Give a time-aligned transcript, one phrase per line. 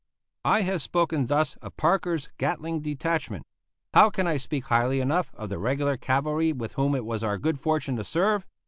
[0.45, 3.45] I have spoken thus of Parker's Gatling detachment.
[3.93, 7.37] How can I speak highly enough of the regular cavalry with whom it was our
[7.37, 8.43] good fortune to serve?